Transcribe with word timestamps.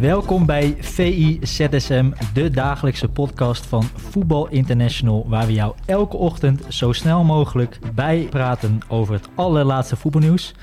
Welkom 0.00 0.46
bij 0.46 0.76
VI 0.80 1.38
ZSM, 1.42 2.10
de 2.34 2.50
dagelijkse 2.50 3.08
podcast 3.08 3.66
van 3.66 3.82
Voetbal 3.82 4.48
International, 4.48 5.24
waar 5.28 5.46
we 5.46 5.52
jou 5.52 5.74
elke 5.86 6.16
ochtend 6.16 6.62
zo 6.68 6.92
snel 6.92 7.24
mogelijk 7.24 7.78
bijpraten 7.94 8.80
over 8.88 9.14
het 9.14 9.28
allerlaatste 9.34 9.96
voetbalnieuws. 9.96 10.54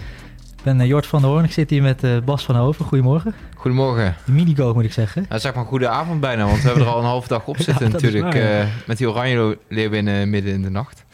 Ik 0.58 0.63
ben 0.63 0.82
eh, 0.82 0.88
Jort 0.88 1.05
van 1.05 1.22
der 1.22 1.30
Hoorn, 1.30 1.44
ik 1.44 1.52
zit 1.52 1.70
hier 1.70 1.82
met 1.82 2.04
eh, 2.04 2.12
Bas 2.26 2.44
van 2.46 2.55
Hoven. 2.55 2.86
Goedemorgen. 2.86 3.34
Goedemorgen. 3.55 4.16
De 4.26 4.32
minigo 4.32 4.74
moet 4.74 4.84
ik 4.84 4.94
zeggen. 4.94 5.26
Ja, 5.30 5.38
zeg 5.40 5.55
maar 5.55 5.66
goede 5.66 5.88
avond 5.88 6.20
bijna, 6.20 6.46
want 6.46 6.62
we 6.62 6.68
hebben 6.68 6.86
er 6.86 6.91
al 6.91 6.99
een 6.99 7.05
halve 7.05 7.27
dag 7.27 7.48
op 7.48 7.58
zitten 7.68 7.86
Ja, 7.86 7.91
natuurlijk. 7.91 8.24
waar, 8.34 8.38
ja. 8.41 8.60
eh, 8.60 8.68
met 8.88 8.98
die 8.98 9.10
oranje 9.10 9.58
leeuwinnen 9.70 10.30
midden 10.30 10.54
in 10.54 10.62
de 10.62 10.70
nacht. 10.70 11.05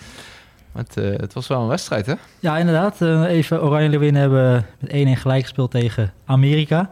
Het, 0.73 0.97
eh, 0.97 1.09
het 1.17 1.33
was 1.33 1.47
wel 1.47 1.61
een 1.61 1.67
wedstrijd, 1.67 2.05
hè? 2.05 2.13
Ja, 2.39 2.57
inderdaad. 2.57 3.01
eh, 3.01 3.23
even 3.23 3.63
Oranje 3.63 3.89
Leeuwinnen 3.89 4.21
hebben 4.21 4.65
met 4.79 4.91
1-1 4.91 5.17
gelijk 5.17 5.41
gespeeld 5.41 5.71
tegen 5.71 6.13
Amerika 6.25 6.89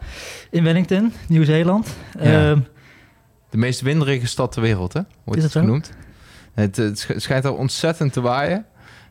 in 0.50 0.64
Wellington, 0.64 1.12
Nieuw-Zeeland. 1.28 1.96
Ja. 2.20 2.50
Ehm, 2.50 2.60
De 3.50 3.56
meest 3.56 3.80
winderige 3.80 4.26
stad 4.26 4.52
ter 4.52 4.62
wereld, 4.62 4.92
hè? 4.92 5.00
Wordt 5.24 5.38
Is 5.38 5.44
het 5.44 5.52
zo? 5.52 5.60
genoemd. 5.60 5.92
Het, 6.54 6.76
het 6.76 6.98
sch- 6.98 7.10
schijnt 7.16 7.44
er 7.44 7.54
ontzettend 7.56 8.12
te 8.12 8.20
waaien. 8.20 8.64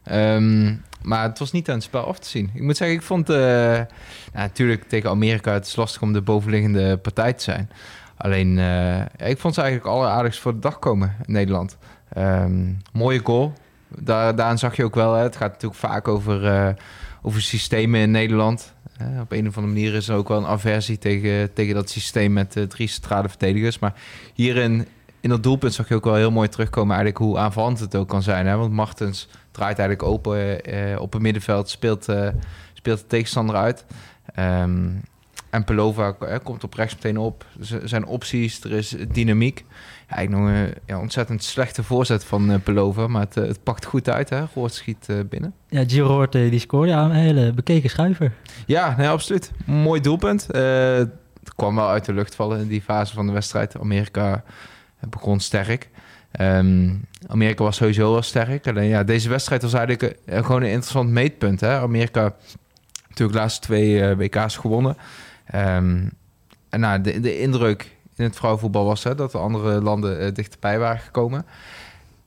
Ehm, 0.03 0.73
maar 1.01 1.23
het 1.23 1.39
was 1.39 1.51
niet 1.51 1.69
aan 1.69 1.75
het 1.75 1.83
spel 1.83 2.03
af 2.05 2.19
te 2.19 2.27
zien. 2.29 2.51
Ik 2.53 2.61
moet 2.61 2.77
zeggen, 2.77 2.97
ik 2.97 3.03
vond... 3.03 3.29
eh, 3.29 3.75
ja, 3.75 3.87
natuurlijk 4.33 4.83
tegen 4.87 5.09
Amerika, 5.09 5.53
het 5.53 5.65
is 5.65 5.75
lastig 5.75 6.01
om 6.01 6.13
de 6.13 6.21
bovenliggende 6.21 6.97
partij 6.97 7.33
te 7.33 7.43
zijn. 7.43 7.69
Alleen, 8.17 8.57
ik 9.17 9.37
vond 9.37 9.53
ze 9.53 9.61
eigenlijk 9.61 9.89
alleraardigst 9.89 10.39
voor 10.39 10.53
de 10.53 10.59
dag 10.59 10.79
komen 10.79 11.15
in 11.25 11.33
Nederland. 11.33 11.77
Ehm, 12.13 12.73
mooie 12.91 13.19
goal. 13.23 13.53
Daar, 13.97 14.35
daarin 14.35 14.57
zag 14.57 14.75
je 14.75 14.83
ook 14.83 14.95
wel, 14.95 15.13
hè, 15.13 15.23
het 15.23 15.35
gaat 15.35 15.51
natuurlijk 15.51 15.79
vaak 15.79 16.07
over, 16.07 16.45
eh, 16.45 16.69
over 17.21 17.41
systemen 17.41 17.99
in 17.99 18.11
Nederland. 18.11 18.73
Op 19.21 19.31
een 19.31 19.47
of 19.47 19.57
andere 19.57 19.73
manier 19.73 19.93
is 19.93 20.07
er 20.07 20.15
ook 20.15 20.27
wel 20.27 20.37
een 20.37 20.45
aversie 20.45 20.97
tegen, 20.97 21.53
tegen 21.53 21.73
dat 21.73 21.89
systeem 21.89 22.33
met 22.33 22.55
eh, 22.55 22.63
drie 22.63 22.87
centrale 22.87 23.29
verdedigers. 23.29 23.79
Maar 23.79 23.93
hierin, 24.33 24.87
in 25.19 25.29
dat 25.29 25.43
doelpunt 25.43 25.73
zag 25.73 25.87
je 25.87 25.95
ook 25.95 26.03
wel 26.03 26.15
heel 26.15 26.31
mooi 26.31 26.49
terugkomen 26.49 26.95
eigenlijk 26.95 27.25
hoe 27.25 27.37
aanvallend 27.37 27.79
het 27.79 27.95
ook 27.95 28.07
kan 28.07 28.23
zijn. 28.23 28.47
Hè? 28.47 28.55
Want 28.55 28.71
Martens 28.71 29.27
draait 29.51 29.79
eigenlijk 29.79 30.09
open 30.09 30.63
eh, 30.63 31.01
op 31.01 31.13
het 31.13 31.21
middenveld, 31.21 31.69
speelt, 31.69 32.03
speelt 32.73 32.99
de 32.99 33.07
tegenstander 33.07 33.55
uit. 33.55 33.85
Ehm, 34.35 34.87
en 35.49 35.63
Pelova 35.63 36.15
eh, 36.19 36.35
komt 36.43 36.63
op 36.63 36.73
rechts 36.73 36.93
meteen 36.95 37.17
op. 37.17 37.45
Z- 37.59 37.83
zijn 37.83 38.05
opties, 38.05 38.63
er 38.63 38.71
is 38.71 38.95
dynamiek. 39.11 39.65
Ja, 40.09 40.17
ik 40.17 40.29
nog 40.29 40.47
een 40.47 40.73
ja, 40.85 40.99
ontzettend 40.99 41.43
slechte 41.43 41.83
voorzet 41.83 42.23
van 42.23 42.51
eh 42.51 42.59
Pelova, 42.63 43.07
maar 43.07 43.21
het, 43.21 43.37
eh, 43.37 43.47
het 43.47 43.63
pakt 43.63 43.85
goed 43.85 44.09
uit. 44.09 44.29
Hè? 44.29 44.43
Roord 44.53 44.73
schiet 44.73 45.05
eh, 45.09 45.15
binnen. 45.29 45.53
ja, 45.69 45.83
Giro 45.87 46.07
Hoort, 46.07 46.35
eh, 46.35 46.49
die 46.49 46.59
scoorde. 46.59 46.91
Ja, 46.91 47.03
een 47.03 47.11
hele 47.11 47.53
bekeken 47.53 47.89
schuiver. 47.89 48.31
Ja, 48.65 48.95
nee, 48.97 49.07
absoluut. 49.09 49.51
Mooi 49.65 50.01
doelpunt. 50.01 50.49
Eh, 50.51 50.97
het 51.39 51.55
kwam 51.55 51.75
wel 51.75 51.89
uit 51.89 52.05
de 52.05 52.13
lucht 52.13 52.35
vallen 52.35 52.59
in 52.59 52.67
die 52.67 52.81
fase 52.81 53.13
van 53.13 53.27
de 53.27 53.33
wedstrijd. 53.33 53.79
Amerika 53.79 54.43
begon 55.09 55.39
sterk. 55.39 55.89
Ehm, 56.31 56.89
Amerika 57.27 57.63
was 57.63 57.75
sowieso 57.75 58.11
wel 58.11 58.21
sterk. 58.21 58.67
Alleen 58.67 58.87
ja, 58.89 59.03
deze 59.03 59.29
wedstrijd 59.29 59.61
was 59.61 59.73
eigenlijk 59.73 60.17
eh, 60.25 60.45
gewoon 60.45 60.61
een 60.61 60.67
interessant 60.69 61.09
meetpunt. 61.09 61.59
Hè? 61.59 61.77
Amerika 61.79 62.21
natuurlijk 63.07 63.33
de 63.33 63.43
laatste 63.43 63.61
twee 63.61 64.01
eh, 64.05 64.17
WK's 64.17 64.55
gewonnen. 64.57 64.97
Ehm, 65.51 66.07
en 66.69 66.79
nou, 66.79 67.01
de, 67.01 67.39
indruk 67.39 67.95
in 68.15 68.23
het 68.23 68.35
vrouwenvoetbal 68.35 68.85
was 68.85 69.03
hè, 69.03 69.15
dat 69.15 69.31
de 69.31 69.37
andere 69.37 69.81
landen 69.81 70.19
eh, 70.19 70.33
dichterbij 70.33 70.79
waren 70.79 70.99
gekomen. 70.99 71.45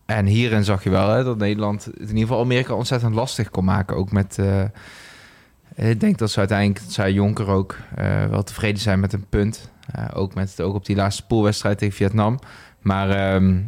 En 0.06 0.26
hierin 0.26 0.64
zag 0.64 0.84
je 0.84 0.90
wel 0.90 1.08
hè, 1.08 1.24
dat 1.24 1.38
Nederland 1.38 1.86
in 1.94 2.08
ieder 2.08 2.18
geval 2.18 2.40
Amerika 2.40 2.74
ontzettend 2.74 3.14
lastig 3.14 3.50
kon 3.50 3.64
maken. 3.64 3.96
Ook 3.96 4.12
met... 4.12 4.38
eh, 4.38 5.90
ik 5.90 6.00
denk 6.00 6.18
dat 6.18 6.30
ze 6.30 6.38
uiteindelijk, 6.38 6.80
dat 6.80 6.92
zei 6.92 7.12
Jonker 7.12 7.48
ook, 7.48 7.76
eh, 7.94 8.26
wel 8.26 8.42
tevreden 8.42 8.80
zijn 8.80 9.00
met 9.00 9.12
een 9.12 9.26
punt. 9.28 9.70
Ook 10.14 10.34
met 10.34 10.50
het 10.50 10.60
oog 10.60 10.74
op 10.74 10.86
die 10.86 10.96
laatste 10.96 11.26
poolwedstrijd 11.26 11.78
tegen 11.78 11.96
Vietnam. 11.96 12.38
Maar 12.80 13.10
ehm, 13.10 13.58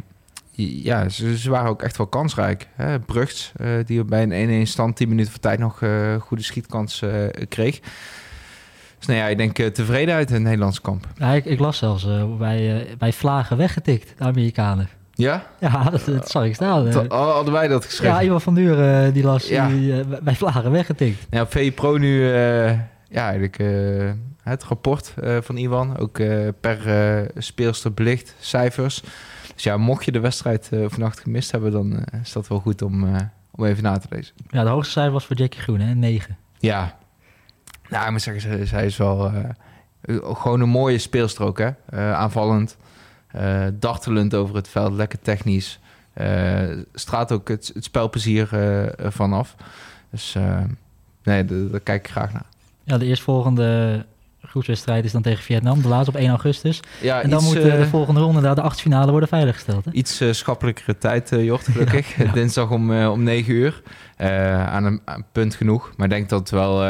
ja, 0.51 1.09
ze, 1.09 1.49
waren 1.49 1.69
ook 1.69 1.81
echt 1.81 1.97
wel 1.97 2.07
kansrijk. 2.07 2.67
Hè? 2.75 2.99
Brugts, 2.99 3.51
die 3.85 4.03
bij 4.03 4.23
een 4.23 4.65
1-1 4.65 4.69
stand 4.69 4.95
10 4.95 5.09
minuten 5.09 5.31
voor 5.31 5.41
tijd 5.41 5.59
nog 5.59 5.81
goede 6.19 6.43
schietkans 6.43 7.03
kreeg. 7.49 7.79
Dus 9.05 9.15
nou 9.15 9.25
ja, 9.25 9.31
ik 9.31 9.37
denk 9.37 9.59
eh, 9.59 9.67
tevredenheid 9.67 10.27
in 10.27 10.33
het 10.33 10.43
Nederlandse 10.43 10.81
kamp. 10.81 11.07
Ja, 11.17 11.31
ik, 11.31 11.45
ik 11.45 11.59
las 11.59 11.77
zelfs 11.77 12.07
bij, 12.37 12.75
uh, 12.75 12.95
bij 12.97 13.13
Vlagen 13.13 13.57
weggetikt, 13.57 14.13
de 14.17 14.23
Amerikanen. 14.23 14.89
Ja? 15.13 15.45
Ja, 15.59 15.83
dat, 15.89 16.05
dat 16.05 16.29
zag 16.29 16.45
ik 16.45 16.55
staan. 16.55 16.87
Uh, 16.87 16.93
hadden 17.09 17.53
wij 17.53 17.67
dat 17.67 17.85
geschreven? 17.85 18.15
Ja, 18.15 18.21
iemand 18.21 18.43
van 18.43 18.53
Duren 18.53 19.13
die 19.13 19.23
las 19.23 19.47
ja. 19.47 19.67
die, 19.67 20.03
bij 20.21 20.35
Vlagen 20.35 20.71
weggetikt. 20.71 21.27
Ja, 21.29 21.41
op 21.41 21.51
VI 21.51 21.71
Pro 21.71 21.97
nu, 21.97 22.19
uh, 22.19 22.69
ja, 23.09 23.29
eigenlijk 23.29 23.63
het 24.43 24.63
rapport 24.63 25.13
van 25.41 25.57
Iwan. 25.57 25.97
Ook 25.97 26.21
per 26.61 26.79
speelster 27.37 27.93
belicht, 27.93 28.35
cijfers. 28.39 29.01
Dus 29.53 29.63
ja, 29.63 29.77
mocht 29.77 30.05
je 30.05 30.11
de 30.11 30.19
wedstrijd 30.19 30.69
vannacht 30.87 31.19
gemist 31.19 31.51
hebben, 31.51 31.71
dan 31.71 32.03
is 32.21 32.31
dat 32.31 32.47
wel 32.47 32.59
goed 32.59 32.81
om, 32.81 33.07
om 33.51 33.65
even 33.65 33.83
na 33.83 33.97
te 33.97 34.07
lezen. 34.09 34.35
Ja, 34.49 34.63
de 34.63 34.69
hoogste 34.69 34.91
cijfer 34.91 35.13
was 35.13 35.25
voor 35.25 35.35
Jackie 35.35 35.61
Groen, 35.61 35.79
hè? 35.79 35.93
9. 35.93 36.37
Ja, 36.59 36.97
nou, 37.89 38.05
ik 38.05 38.11
moet 38.11 38.21
zeggen, 38.21 38.67
zij, 38.67 38.85
is 38.85 38.97
wel 38.97 39.31
uh, 39.31 40.33
gewoon 40.35 40.61
een 40.61 40.69
mooie 40.69 40.97
speelster 40.97 41.45
ook, 41.45 41.57
hè. 41.57 41.69
Uh, 41.93 42.13
aanvallend, 42.13 42.77
dartelend 43.73 44.33
over 44.33 44.55
het 44.55 44.67
veld, 44.67 44.93
lekker 44.93 45.19
technisch. 45.21 45.79
straalt 46.93 47.31
ook 47.31 47.47
het, 47.47 47.71
het 47.73 47.83
spelplezier 47.83 48.47
vanaf. 48.97 49.55
Dus 50.09 50.35
nee, 51.23 51.45
daar 51.45 51.79
kijk 51.79 52.05
ik 52.05 52.11
graag 52.11 52.33
naar. 52.33 52.45
Ja, 52.83 52.97
de 52.97 53.05
eerstvolgende 53.05 54.05
groepswedstrijd 54.41 55.05
is 55.05 55.11
dan 55.11 55.21
tegen 55.21 55.43
Vietnam, 55.43 55.81
de 55.81 55.87
laatste 55.87 56.11
op 56.11 56.17
1 56.17 56.29
augustus. 56.29 56.79
Ja, 57.01 57.21
en 57.21 57.29
dan 57.29 57.39
iets, 57.39 57.47
moet 57.47 57.61
de 57.63 57.87
volgende 57.87 58.19
ronde, 58.19 58.41
daar 58.41 58.55
de 58.55 58.61
achtfinale, 58.61 59.11
worden 59.11 59.29
veiliggesteld. 59.29 59.85
Hè? 59.85 59.91
Iets 59.91 60.21
uh, 60.21 60.31
schappelijkere 60.31 60.97
tijd, 60.97 61.31
uh, 61.31 61.43
Jort, 61.43 61.67
gelukkig. 61.67 62.15
Ja, 62.15 62.23
ja. 62.25 62.31
Dinsdag 62.31 62.69
om, 62.69 63.05
om 63.05 63.23
9 63.23 63.53
uur. 63.53 63.81
Aan, 64.17 64.85
een, 64.85 65.01
aan, 65.05 65.25
punt 65.31 65.55
genoeg. 65.55 65.93
Maar 65.97 66.05
ik 66.05 66.13
denk 66.13 66.29
dat 66.29 66.49
wel... 66.49 66.83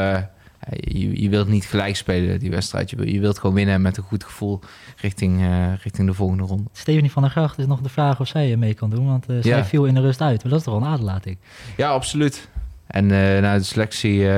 je, 0.70 1.22
je 1.22 1.28
wilt 1.28 1.48
niet 1.48 1.66
gelijk 1.66 1.96
spelen, 1.96 2.38
die 2.38 2.50
wedstrijd. 2.50 2.90
Je, 2.90 3.12
je 3.12 3.20
wilt 3.20 3.38
gewoon 3.38 3.54
winnen 3.54 3.82
met 3.82 3.96
een 3.96 4.02
goed 4.02 4.24
gevoel 4.24 4.60
richting, 4.96 5.42
richting 5.82 6.08
de 6.08 6.14
volgende 6.14 6.42
ronde. 6.42 6.70
Stephanie 6.72 7.10
van 7.10 7.22
der 7.22 7.30
Gracht 7.30 7.58
is 7.58 7.66
nog 7.66 7.80
de 7.80 7.88
vraag 7.88 8.20
of 8.20 8.28
zij 8.28 8.56
mee 8.56 8.74
kan 8.74 8.90
doen. 8.90 9.06
Want 9.06 9.24
zij 9.24 9.40
ja. 9.56 9.64
viel 9.64 9.84
in 9.84 9.94
de 9.94 10.00
rust 10.00 10.20
uit. 10.20 10.42
Maar 10.42 10.50
dat 10.50 10.60
is 10.60 10.64
toch 10.66 10.74
wel 10.74 10.82
een 10.82 10.92
aderlating? 10.92 11.38
Ja, 11.76 11.88
absoluut. 11.88 12.48
En 12.86 13.06
nou, 13.06 13.58
de 13.58 13.64
selectie 13.64 14.28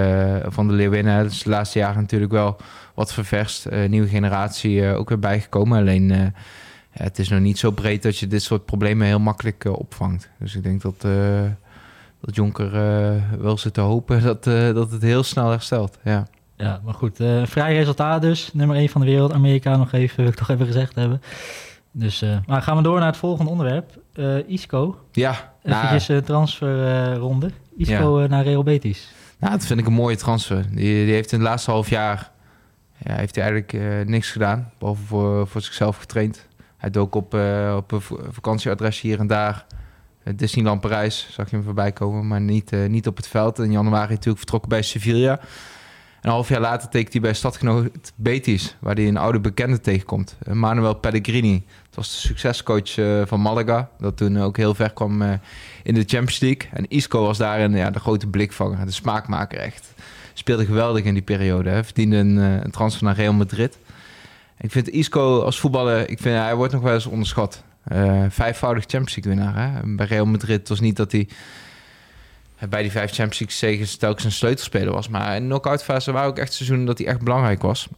van 0.47 0.69
de 0.69 0.75
Leeuwinnen, 0.75 1.25
is 1.25 1.43
de 1.43 1.50
laatste 1.50 1.78
jaren 1.78 2.00
natuurlijk 2.00 2.33
wel 2.33 2.56
wat 2.99 3.12
ververst. 3.12 3.66
Uh, 3.66 3.89
nieuwe 3.89 4.09
generatie 4.09 4.81
uh, 4.81 4.99
ook 4.99 5.09
weer 5.09 5.19
bijgekomen. 5.19 5.78
Alleen 5.78 6.10
uh, 6.10 6.27
het 6.91 7.19
is 7.19 7.28
nog 7.28 7.41
niet 7.41 7.59
zo 7.59 7.71
breed 7.71 8.03
dat 8.03 8.19
je 8.19 8.27
dit 8.27 8.43
soort 8.43 8.65
problemen 8.65 9.06
heel 9.06 9.21
makkelijk 9.21 9.65
opvangt. 9.65 10.31
Dus 10.39 10.55
ik 10.55 10.62
denk 10.62 10.83
dat, 10.83 11.06
dat 12.21 12.34
Jonker 12.34 12.71
wel 13.41 13.59
zit 13.59 13.75
te 13.75 13.81
hopen 13.81 14.23
dat, 14.33 14.45
dat 14.45 14.91
het 14.91 15.03
heel 15.03 15.23
snel 15.23 15.51
herstelt. 15.51 15.99
Ja, 16.05 16.27
ja 16.56 16.81
maar 16.84 16.95
goed. 16.95 17.17
vrij 17.45 17.75
resultaat 17.75 18.23
dus. 18.23 18.53
Nummer 18.53 18.77
1 18.77 18.89
van 18.89 19.01
de 19.01 19.06
wereld. 19.06 19.33
Amerika 19.33 19.77
nog 19.77 19.93
even, 19.93 20.17
wil 20.17 20.28
ik 20.33 20.34
toch 20.34 20.48
even 20.48 20.66
gezegd 20.66 20.95
hebben. 20.95 21.22
Dus, 21.92 22.25
maar 22.47 22.63
gaan 22.63 22.77
we 22.77 22.83
door 22.83 22.98
naar 22.98 23.09
het 23.09 23.16
volgende 23.16 23.51
onderwerp. 23.51 23.91
Isco. 24.47 24.98
Ja. 25.13 25.53
Eventjes 25.63 26.07
nou, 26.09 26.22
transferronde. 26.22 27.51
Isco 27.77 28.21
ja. 28.21 28.27
naar 28.27 28.45
Real 28.45 28.63
Betis. 28.63 29.13
Nou, 29.39 29.53
dat 29.53 29.66
vind 29.66 29.81
ik 29.81 29.87
een 29.87 29.92
mooie 29.92 30.16
transfer. 30.16 30.65
Die, 30.71 31.04
die 31.04 31.15
heeft 31.15 31.33
in 31.33 31.39
het 31.39 31.48
laatste 31.48 31.71
half 31.71 31.91
jaar 31.91 32.31
ja, 32.98 33.15
heeft 33.15 33.34
hij 33.34 33.45
eigenlijk 33.45 33.72
uh, 33.72 34.07
niks 34.07 34.31
gedaan, 34.31 34.71
behalve 34.78 35.03
voor, 35.03 35.48
voor 35.48 35.60
zichzelf 35.60 35.97
getraind. 35.97 36.47
Hij 36.77 36.91
dook 36.91 37.15
op, 37.15 37.34
uh, 37.34 37.75
op 37.77 37.92
een 37.92 38.01
vakantieadres 38.31 39.01
hier 39.01 39.19
en 39.19 39.27
daar. 39.27 39.66
Uh, 40.28 40.34
Disneyland 40.36 40.80
Parijs 40.80 41.28
zag 41.30 41.51
je 41.51 41.57
hem 41.57 41.65
voorbij 41.65 41.92
komen, 41.92 42.27
maar 42.27 42.41
niet, 42.41 42.71
niet 42.89 43.07
op 43.07 43.16
het 43.16 43.27
veld. 43.27 43.59
In 43.59 43.72
januari 43.72 44.09
natuurlijk 44.09 44.39
vertrokken 44.39 44.69
bij 44.69 44.83
Sevilla. 44.83 45.41
Een 46.21 46.30
half 46.30 46.48
jaar 46.48 46.60
later 46.60 46.89
tekent 46.89 47.13
hij 47.13 47.22
bij 47.22 47.34
stadgenoot 47.34 48.13
Betis, 48.15 48.77
waar 48.78 48.95
hij 48.95 49.09
een 49.09 49.16
oude 49.16 49.41
bekende 49.41 49.80
tegenkomt. 49.80 50.36
Manuel 50.53 50.95
Pellegrini. 50.95 51.65
Dat 51.84 51.95
was 51.95 52.13
de 52.13 52.28
succescoach 52.28 52.95
van 53.28 53.41
Malaga, 53.41 53.91
dat 53.98 54.16
toen 54.16 54.41
ook 54.41 54.57
heel 54.57 54.75
ver 54.75 54.92
kwam 54.92 55.22
in 55.83 55.95
de 55.95 56.04
Champions 56.07 56.39
League. 56.39 56.71
En 56.72 56.89
Isco 56.89 57.22
was 57.22 57.39
daarin 57.39 57.72
ja, 57.72 57.91
de 57.91 57.98
grote 57.98 58.27
blikvanger, 58.27 58.86
de 58.86 58.92
smaakmaker 58.92 59.59
echt 59.59 59.95
speelde 60.39 60.66
geweldig 60.66 61.04
in 61.04 61.15
die 61.15 61.22
periode. 61.22 61.71
Hè. 61.71 61.84
Verdiende 61.84 62.16
een, 62.16 62.36
een, 62.36 62.71
transfer 62.71 63.04
naar 63.04 63.15
Real 63.15 63.33
Madrid. 63.33 63.78
Ik 64.59 64.71
vind 64.71 64.89
Isco 64.89 65.41
als 65.41 65.60
voetballer, 65.60 66.09
ik 66.09 66.19
vind, 66.19 66.36
hij 66.36 66.54
wordt 66.54 66.72
nog 66.72 66.83
wel 66.83 66.95
eens 66.95 67.07
onderschat. 67.07 67.63
Uh, 67.93 68.25
vijfvoudig 68.29 68.85
Champions 68.87 69.17
League 69.17 69.35
winnaar. 69.35 69.73
Hè? 69.73 69.95
Bij 69.97 70.07
Real 70.07 70.27
Madrid 70.27 70.69
was 70.69 70.81
niet 70.81 70.97
dat 70.97 71.13
hij 71.13 71.29
bij 72.69 72.83
die 72.83 72.91
vijf 72.91 73.13
Champions 73.13 73.39
League 73.39 73.57
zegens 73.57 73.97
telkens 73.97 74.25
een 74.25 74.33
sleutelspeler 74.33 74.93
was. 74.93 75.09
Maar 75.09 75.37
in 75.37 75.43
de 75.43 75.49
knock-out 75.49 75.85
fase 75.85 76.13
waren 76.13 76.29
ook 76.29 76.39
echt 76.39 76.53
seizoenen 76.53 76.87
dat 76.87 76.99
hij 76.99 77.07
echt 77.07 77.21
belangrijk 77.21 77.63
was. 77.63 77.89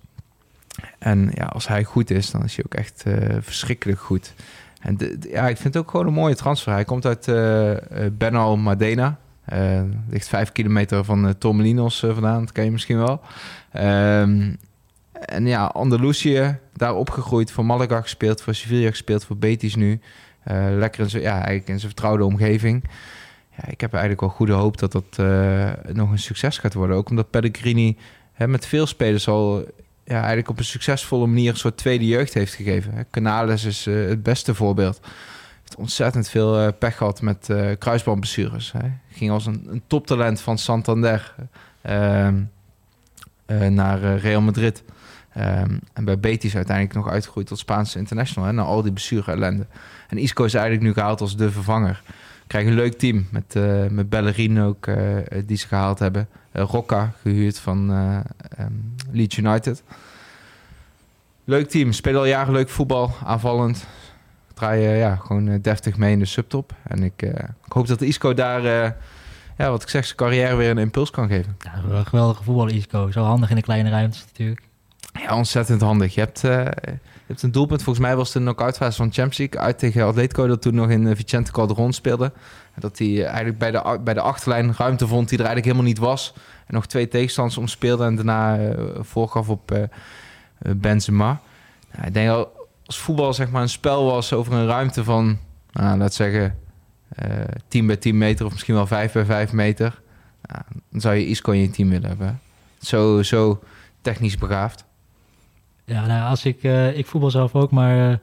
En 0.98 1.30
ja, 1.34 1.44
als 1.44 1.68
hij 1.68 1.84
goed 1.84 2.10
is, 2.10 2.30
dan 2.30 2.44
is 2.44 2.56
hij 2.56 2.64
ook 2.64 2.74
echt 2.74 3.04
uh, 3.06 3.36
verschrikkelijk 3.40 4.00
goed. 4.00 4.34
En 4.80 4.98
ja, 5.30 5.48
ik 5.48 5.56
vind 5.56 5.74
het 5.74 5.82
ook 5.82 5.90
gewoon 5.90 6.06
een 6.06 6.12
mooie 6.12 6.34
transfer. 6.34 6.72
Hij 6.72 6.84
komt 6.84 7.06
uit 7.06 7.28
uh, 7.28 7.76
Benal 8.12 8.56
Madena. 8.56 9.18
Ligt 10.08 10.28
vijf 10.28 10.52
kilometer 10.52 11.04
van 11.04 11.34
Tormelinos 11.38 11.98
vandaan, 11.98 12.40
dat 12.40 12.52
ken 12.52 12.64
je 12.64 12.70
misschien 12.70 12.98
wel. 12.98 13.20
Um, 13.74 14.58
en 15.20 15.46
ja, 15.46 15.64
Andalusië, 15.64 16.58
daar 16.72 16.94
opgegroeid, 16.94 17.52
voor 17.52 17.66
Malaga 17.66 18.00
gespeeld, 18.00 18.42
voor 18.42 18.54
Sevilla 18.54 18.88
gespeeld, 18.88 19.24
voor 19.24 19.36
Betis 19.36 19.74
nu. 19.74 20.00
lekker 20.78 21.00
in 21.00 21.10
zijn, 21.10 21.22
ja, 21.22 21.34
eigenlijk 21.34 21.68
in 21.68 21.78
zijn 21.78 21.92
vertrouwde 21.92 22.24
omgeving. 22.24 22.84
Ja, 23.56 23.68
ik 23.68 23.80
heb 23.80 23.92
eigenlijk 23.92 24.20
wel 24.20 24.30
goede 24.30 24.52
hoop 24.52 24.78
dat 24.78 24.92
dat 24.92 25.16
nog 25.92 26.10
een 26.10 26.18
succes 26.18 26.58
gaat 26.58 26.74
worden. 26.74 26.96
Ook 26.96 27.10
omdat 27.10 27.30
Pellegrini 27.30 27.96
hè, 28.32 28.48
met 28.48 28.66
veel 28.66 28.86
spelers 28.86 29.28
al 29.28 29.64
ja, 30.04 30.16
eigenlijk 30.16 30.48
op 30.48 30.58
een 30.58 30.64
succesvolle 30.64 31.26
manier 31.26 31.50
een 31.50 31.56
soort 31.56 31.76
tweede 31.76 32.06
jeugd 32.06 32.34
heeft 32.34 32.54
gegeven. 32.54 33.06
Canales 33.10 33.64
is 33.64 33.86
uh, 33.86 34.08
het 34.08 34.22
beste 34.22 34.54
voorbeeld. 34.54 35.00
Heeft 35.60 35.76
ontzettend 35.76 36.28
veel 36.28 36.72
pech 36.72 36.96
gehad 36.96 37.22
met 37.22 37.48
kruisbandblessures. 37.78 38.72
Hè. 38.72 38.88
Ging 39.10 39.30
als 39.30 39.46
een, 39.46 39.66
een 39.70 39.82
toptalent 39.86 40.40
van 40.40 40.58
Santander 40.58 41.34
ehm, 41.82 42.42
naar 43.70 44.16
Real 44.16 44.40
Madrid. 44.40 44.82
Um, 45.36 45.80
en 45.92 46.04
bij 46.04 46.18
Betis 46.20 46.56
uiteindelijk 46.56 46.96
nog 46.96 47.08
uitgegroeid 47.08 47.46
tot 47.46 47.58
Spaanse 47.58 47.98
international. 47.98 48.48
Hè, 48.48 48.54
na 48.54 48.62
al 48.62 48.82
die 48.82 48.92
blessure 48.92 49.32
ellende. 49.32 49.66
En 50.08 50.18
Isco 50.18 50.44
is 50.44 50.54
eigenlijk 50.54 50.84
nu 50.84 50.92
gehaald 50.92 51.20
als 51.20 51.36
de 51.36 51.50
vervanger. 51.50 52.02
Krijg 52.46 52.66
een 52.66 52.74
leuk 52.74 52.98
team 52.98 53.26
met, 53.30 53.54
met 53.90 54.08
Bellerin 54.08 54.60
ook, 54.60 54.88
die 55.46 55.56
ze 55.56 55.66
gehaald 55.66 55.98
hebben. 55.98 56.28
Rocca, 56.52 57.12
gehuurd 57.22 57.58
van 57.58 57.90
um, 58.58 58.94
Leeds 59.10 59.36
United. 59.36 59.82
Leuk 61.44 61.68
team, 61.68 61.92
spelen 61.92 62.20
al 62.20 62.26
jaren 62.26 62.52
leuk 62.52 62.68
voetbal, 62.68 63.14
aanvallend. 63.24 63.86
Draaien 64.54 64.96
ja, 64.96 65.16
gewoon 65.16 65.58
deftig 65.60 65.96
mee 65.96 66.12
in 66.12 66.18
de 66.18 66.24
subtop. 66.24 66.74
En 66.82 67.02
ik, 67.02 67.22
uh, 67.22 67.30
ik 67.66 67.72
hoop 67.72 67.86
dat 67.86 68.00
Isco 68.00 68.34
daar, 68.34 68.64
uh, 68.64 68.90
ja, 69.60 69.70
wat 69.70 69.82
ik 69.82 69.88
zeg, 69.88 70.04
zijn 70.04 70.16
carrière 70.16 70.56
weer 70.56 70.70
een 70.70 70.78
impuls 70.78 71.10
kan 71.10 71.28
geven. 71.28 71.56
Ja, 71.58 71.96
een 71.96 72.06
geweldige 72.06 72.42
voetbal 72.42 72.68
Isco. 72.68 73.10
Zo 73.10 73.22
handig 73.22 73.50
in 73.50 73.56
de 73.56 73.62
kleine 73.62 73.90
ruimtes 73.90 74.24
natuurlijk. 74.26 74.62
Ja, 75.12 75.36
ontzettend 75.36 75.80
handig. 75.80 76.14
Je 76.14 76.20
hebt, 76.20 76.44
uh, 76.44 76.64
je 76.64 76.98
hebt 77.26 77.42
een 77.42 77.52
doelpunt. 77.52 77.82
Volgens 77.82 78.06
mij 78.06 78.16
was 78.16 78.26
het 78.26 78.36
de 78.36 78.40
knock-out 78.40 78.76
fase 78.76 78.96
van 78.96 79.12
Champions 79.12 79.38
League 79.38 79.60
uit 79.60 79.78
tegen 79.78 80.04
Atletico. 80.06 80.46
Dat 80.46 80.62
toen 80.62 80.74
nog 80.74 80.90
in 80.90 81.16
Vicente 81.16 81.52
Calderon 81.52 81.92
speelde. 81.92 82.32
Dat 82.76 82.98
hij 82.98 83.24
eigenlijk 83.24 83.58
bij 83.58 83.70
de, 83.70 84.00
bij 84.04 84.14
de 84.14 84.20
achterlijn 84.20 84.74
ruimte 84.76 85.06
vond 85.06 85.28
die 85.28 85.38
er 85.38 85.44
eigenlijk 85.44 85.76
helemaal 85.76 85.92
niet 85.92 85.98
was. 85.98 86.32
En 86.66 86.74
nog 86.74 86.86
twee 86.86 87.08
tegenstanders 87.08 87.58
omspeelde 87.58 88.04
en 88.04 88.16
daarna 88.16 88.58
uh, 88.58 88.74
voorgaf 89.00 89.48
op 89.48 89.72
uh, 89.72 89.82
Benzema. 90.76 91.40
Nou, 91.92 92.06
ik 92.06 92.14
denk 92.14 92.28
dat 92.28 92.48
als 92.86 92.98
voetbal 92.98 93.34
zeg 93.34 93.50
maar 93.50 93.62
een 93.62 93.68
spel 93.68 94.04
was 94.04 94.32
over 94.32 94.52
een 94.52 94.66
ruimte 94.66 95.04
van, 95.04 95.38
nou, 95.72 95.98
laat 95.98 96.14
zeggen, 96.14 96.58
10 97.68 97.86
bij 97.86 97.96
10 97.96 98.18
meter 98.18 98.46
of 98.46 98.52
misschien 98.52 98.74
wel 98.74 98.86
5 98.86 99.12
bij 99.12 99.24
5 99.24 99.52
meter. 99.52 100.00
Nou, 100.42 100.62
dan 100.90 101.00
zou 101.00 101.14
je 101.14 101.26
Isco 101.26 101.52
in 101.52 101.60
je 101.60 101.70
team 101.70 101.88
willen 101.88 102.08
hebben. 102.08 102.40
Zo, 102.80 103.22
zo 103.22 103.62
technisch 104.00 104.38
begaafd. 104.38 104.84
Ja, 105.84 106.06
nou, 106.06 106.30
als 106.30 106.44
ik, 106.44 106.62
uh, 106.62 106.98
ik 106.98 107.06
voetbal 107.06 107.30
zelf 107.30 107.54
ook, 107.54 107.70
maar 107.70 108.10
uh, 108.10 108.16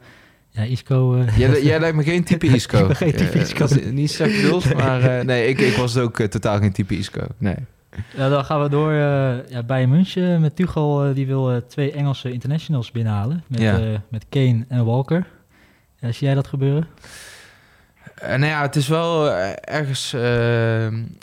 ja, 0.49 0.61
Isco... 0.61 1.15
Uh, 1.15 1.37
jij, 1.37 1.63
jij 1.63 1.79
lijkt 1.79 1.95
me 1.95 2.03
geen 2.03 2.23
type 2.23 2.47
Isco. 2.55 2.87
geen 2.89 3.15
type 3.15 3.39
Isco. 3.39 3.67
niet 3.91 4.11
zeg 4.11 4.41
bedoeld, 4.41 4.73
maar 4.73 5.25
nee, 5.25 5.47
ik, 5.47 5.59
ik 5.59 5.73
was 5.73 5.97
ook 5.97 6.21
totaal 6.21 6.57
geen 6.57 6.71
type 6.71 6.97
Isco. 6.97 7.27
Nee. 7.37 7.55
Ja, 8.15 8.29
dan 8.29 8.45
gaan 8.45 8.61
we 8.61 8.69
door 8.69 8.93
ja, 8.93 9.63
bij 9.65 9.87
München 9.87 10.41
met 10.41 10.55
Tuchel. 10.55 11.13
Die 11.13 11.27
wil 11.27 11.67
twee 11.67 11.91
Engelse 11.91 12.31
internationals 12.31 12.91
binnenhalen. 12.91 13.43
Met, 13.47 13.59
ja. 13.59 14.03
met 14.09 14.25
Kane 14.29 14.65
en 14.67 14.85
Walker. 14.85 15.27
zie 15.99 16.27
jij 16.27 16.35
dat 16.35 16.47
gebeuren? 16.47 16.87
Nou 18.21 18.45
ja, 18.45 18.61
het 18.61 18.75
is 18.75 18.87
wel 18.87 19.31
ergens 19.61 20.15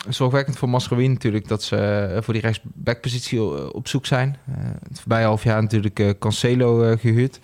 zorgwekkend 0.09 0.57
voor 0.57 0.69
Mascherwien 0.69 1.11
natuurlijk... 1.11 1.47
dat 1.47 1.63
ze 1.63 2.17
voor 2.21 2.33
die 2.33 2.43
rechtsbackpositie 2.43 3.73
op 3.73 3.87
zoek 3.87 4.05
zijn. 4.05 4.37
het 4.89 4.99
voorbije 4.99 5.25
half 5.25 5.43
jaar 5.43 5.61
natuurlijk 5.61 6.19
Cancelo 6.19 6.95
gehuurd. 6.97 7.39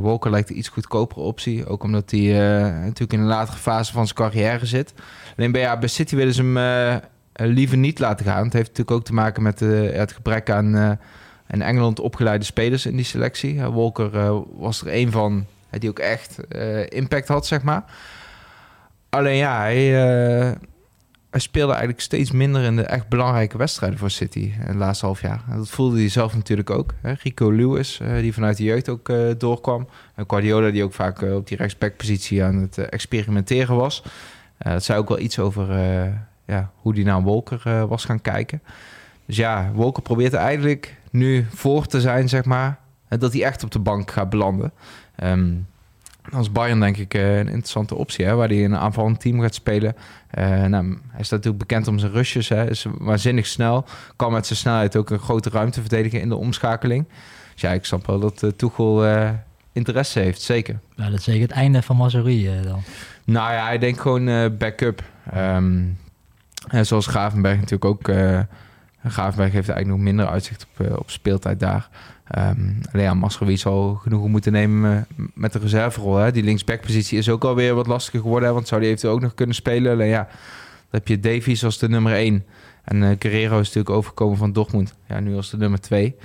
Walker 0.00 0.30
lijkt 0.30 0.50
een 0.50 0.58
iets 0.58 0.68
goedkopere 0.68 1.20
optie. 1.20 1.66
Ook 1.66 1.82
omdat 1.82 2.10
hij 2.10 2.20
natuurlijk 2.68 3.12
in 3.12 3.20
een 3.20 3.26
latere 3.26 3.58
fase 3.58 3.92
van 3.92 4.06
zijn 4.06 4.16
carrière 4.16 4.66
zit. 4.66 4.94
Alleen 5.36 5.52
bij, 5.52 5.60
ja, 5.60 5.78
bij 5.78 5.88
City 5.88 6.16
willen 6.16 6.34
ze 6.34 6.42
hem 6.42 7.00
liever 7.32 7.76
niet 7.76 7.98
laten 7.98 8.26
gaan. 8.26 8.44
Het 8.44 8.52
heeft 8.52 8.68
natuurlijk 8.68 8.96
ook 8.96 9.04
te 9.04 9.14
maken 9.14 9.42
met 9.42 9.60
het 9.60 10.12
gebrek 10.12 10.50
aan 10.50 10.98
in 11.48 11.62
Engeland 11.62 12.00
opgeleide 12.00 12.44
spelers 12.44 12.86
in 12.86 12.96
die 12.96 13.04
selectie. 13.04 13.60
Walker 13.60 14.10
was 14.58 14.80
er 14.80 14.94
een 14.94 15.10
van 15.10 15.46
die 15.70 15.90
ook 15.90 15.98
echt 15.98 16.38
impact 16.88 17.28
had, 17.28 17.46
zeg 17.46 17.62
maar. 17.62 17.84
Alleen 19.16 19.36
ja, 19.36 19.60
hij, 19.60 19.84
hij, 21.30 21.40
speelde 21.40 21.72
eigenlijk 21.72 22.00
steeds 22.00 22.30
minder 22.30 22.62
in 22.62 22.76
de 22.76 22.82
echt 22.82 23.08
belangrijke 23.08 23.58
wedstrijden 23.58 23.98
voor 23.98 24.10
City 24.10 24.38
in 24.38 24.66
het 24.66 24.76
laatste 24.76 25.04
half 25.04 25.20
jaar. 25.20 25.42
En 25.50 25.56
dat 25.56 25.68
voelde 25.68 25.98
hij 25.98 26.08
zelf 26.08 26.34
natuurlijk 26.34 26.70
ook. 26.70 26.94
Hè. 27.02 27.12
Rico 27.22 27.50
Lewis, 27.50 28.00
die 28.20 28.32
vanuit 28.32 28.56
de 28.56 28.64
jeugd 28.64 28.88
ook 28.88 29.12
doorkwam. 29.38 29.88
En 30.14 30.24
Guardiola, 30.26 30.70
die 30.70 30.84
ook 30.84 30.92
vaak 30.92 31.22
op 31.22 31.46
die 31.48 31.56
rechtsbackpositie 31.56 32.44
aan 32.44 32.56
het 32.56 32.78
experimenteren 32.78 33.76
was. 33.76 34.02
dat 34.58 34.84
zei 34.84 34.98
ook 34.98 35.08
wel 35.08 35.18
iets 35.18 35.38
over 35.38 35.68
ja, 36.46 36.70
hoe 36.76 36.94
die 36.94 37.04
naar 37.04 37.22
Wolker 37.22 37.62
uh, 37.66 37.84
was 37.84 38.04
gaan 38.04 38.20
kijken. 38.20 38.62
Dus 39.26 39.36
ja, 39.36 39.70
Wolker 39.74 40.02
probeert 40.02 40.32
er 40.32 40.38
eigenlijk 40.38 40.96
nu 41.10 41.46
voor 41.54 41.86
te 41.86 42.00
zijn, 42.00 42.28
zeg 42.28 42.44
maar. 42.44 42.78
Dat 43.08 43.32
hij 43.32 43.44
echt 43.44 43.64
op 43.64 43.70
de 43.70 43.78
bank 43.78 44.10
gaat 44.10 44.30
belanden. 44.30 44.72
Um, 45.22 45.66
als 46.32 46.52
Bayern 46.52 46.80
denk 46.80 46.96
ik 46.96 47.14
uh, 47.14 47.38
een 47.38 47.48
interessante 47.48 47.94
optie, 47.94 48.24
hè, 48.24 48.34
waar 48.34 48.48
hij 48.48 48.56
in 48.56 48.72
een 48.72 48.78
aanvallend 48.78 49.20
team 49.20 49.40
gaat 49.40 49.54
spelen. 49.54 49.96
Uh, 50.38 50.64
nou, 50.64 50.98
hij 51.08 51.20
is 51.20 51.28
natuurlijk 51.28 51.58
bekend 51.58 51.88
om 51.88 51.98
zijn 51.98 52.12
rushes, 52.12 52.48
hè, 52.48 52.70
is 52.70 52.86
waanzinnig 52.98 53.46
snel. 53.46 53.84
Kan 54.16 54.32
met 54.32 54.46
zijn 54.46 54.58
snelheid 54.58 54.96
ook 54.96 55.10
een 55.10 55.18
grote 55.18 55.50
ruimte 55.50 55.80
verdedigen 55.80 56.20
in 56.20 56.28
de 56.28 56.36
omschakeling. 56.36 57.08
Dus 57.52 57.60
ja, 57.60 57.70
ik 57.70 57.84
snap 57.84 58.06
wel 58.06 58.18
dat 58.18 58.42
uh, 58.42 58.50
Tuchel 58.50 59.04
interesse 59.72 60.20
heeft, 60.20 60.40
zeker. 60.40 60.78
Ja, 60.94 61.10
dat 61.10 61.18
is 61.18 61.24
zeker 61.24 61.42
het 61.42 61.50
einde 61.50 61.82
van 61.82 61.96
Mazuri 61.96 62.50
dan. 62.62 62.82
Nou 63.24 63.52
ja, 63.52 63.70
ik 63.70 63.80
denk 63.80 64.00
gewoon 64.00 64.56
backup. 64.56 65.02
Um, 65.36 65.98
en 66.68 66.86
zoals 66.86 67.06
Gravenberg 67.06 67.56
natuurlijk 67.56 67.84
ook. 67.84 68.08
Gravenberg 69.10 69.52
heeft 69.52 69.68
eigenlijk 69.68 69.98
nog 69.98 70.08
minder 70.08 70.28
uitzicht 70.28 70.66
op, 70.70 70.86
uh, 70.86 70.96
op 70.96 71.10
speeltijd 71.10 71.60
daar. 71.60 71.88
Um, 72.38 72.80
alleen 72.92 73.04
ja, 73.04 73.14
Mascherwie 73.14 73.56
zal 73.56 73.94
genoeg 73.94 74.28
moeten 74.28 74.52
nemen 74.52 75.06
met 75.34 75.52
de 75.52 75.58
reserverol. 75.58 76.16
Hè. 76.16 76.32
Die 76.32 76.42
linksbackpositie 76.42 77.18
is 77.18 77.28
ook 77.28 77.44
alweer 77.44 77.74
wat 77.74 77.86
lastiger 77.86 78.20
geworden. 78.20 78.54
Want 78.54 78.68
zou 78.68 78.80
die 78.80 78.88
eventueel 78.90 79.14
ook 79.14 79.20
nog 79.20 79.34
kunnen 79.34 79.54
spelen. 79.54 79.92
Alleen 79.92 80.08
ja, 80.08 80.22
dan 80.22 80.30
heb 80.90 81.08
je 81.08 81.20
Davies 81.20 81.64
als 81.64 81.78
de 81.78 81.88
nummer 81.88 82.12
1. 82.12 82.44
En 82.84 83.02
uh, 83.02 83.10
Guerrero 83.18 83.58
is 83.58 83.66
natuurlijk 83.66 83.96
overgekomen 83.96 84.36
van 84.36 84.52
Dortmund. 84.52 84.94
Ja, 85.08 85.20
nu 85.20 85.36
als 85.36 85.50
de 85.50 85.56
nummer 85.56 85.80
2. 85.80 86.16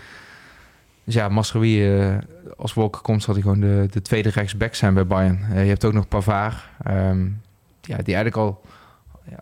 Dus 1.04 1.14
ja, 1.14 1.30
Mascherwie, 1.30 1.80
uh, 1.80 2.18
als 2.58 2.74
Wolker 2.74 3.02
komt, 3.02 3.24
zal 3.24 3.34
hij 3.34 3.44
gewoon 3.44 3.60
de, 3.60 3.88
de 3.92 4.02
tweede 4.02 4.30
rechtsback 4.30 4.76
zijn 4.76 4.94
bij 4.94 5.08
Bayern. 5.08 5.46
Je 5.50 5.56
hebt 5.56 5.86
ook 5.86 5.94
nog 5.94 6.08
Pavard. 6.08 6.56
Um, 6.88 7.42
ja, 7.82 7.98
die 7.98 8.16
eigenlijk 8.16 8.36
al 8.36 8.62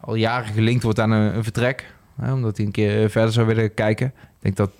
al 0.02 0.16
jaren 0.16 0.54
gelinkt 0.54 0.84
wordt 0.84 1.00
aan 1.00 1.12
een 1.12 1.44
vertrek. 1.44 1.94
Hè, 2.22 2.34
omdat 2.34 2.58
hij 2.58 2.66
een 2.66 2.72
keer 2.72 3.04
eh, 3.04 3.10
verder 3.10 3.32
zou 3.34 3.48
willen 3.48 3.74
kijken. 3.74 4.08
Ik 4.08 4.40
denk 4.40 4.56
dat 4.56 4.72